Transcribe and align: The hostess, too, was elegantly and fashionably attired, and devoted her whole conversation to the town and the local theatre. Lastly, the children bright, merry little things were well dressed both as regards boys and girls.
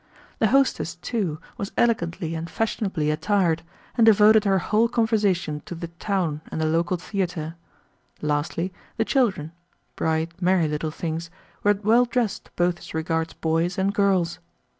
The 0.39 0.47
hostess, 0.47 0.95
too, 0.95 1.39
was 1.59 1.71
elegantly 1.77 2.33
and 2.33 2.49
fashionably 2.49 3.11
attired, 3.11 3.61
and 3.95 4.03
devoted 4.03 4.45
her 4.45 4.57
whole 4.57 4.87
conversation 4.89 5.61
to 5.67 5.75
the 5.75 5.89
town 5.89 6.41
and 6.51 6.59
the 6.59 6.65
local 6.65 6.97
theatre. 6.97 7.53
Lastly, 8.19 8.73
the 8.97 9.05
children 9.05 9.51
bright, 9.95 10.41
merry 10.41 10.67
little 10.67 10.89
things 10.89 11.29
were 11.61 11.79
well 11.83 12.05
dressed 12.05 12.49
both 12.55 12.79
as 12.79 12.95
regards 12.95 13.33
boys 13.33 13.77
and 13.77 13.93
girls. 13.93 14.39